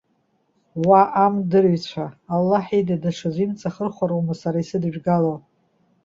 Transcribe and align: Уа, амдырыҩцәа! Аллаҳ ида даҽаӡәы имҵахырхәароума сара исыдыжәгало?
Уа, 0.87 1.01
амдырыҩцәа! 1.23 2.05
Аллаҳ 2.33 2.65
ида 2.79 2.95
даҽаӡәы 3.03 3.43
имҵахырхәароума 3.43 4.33
сара 4.41 4.57
исыдыжәгало? 4.63 5.33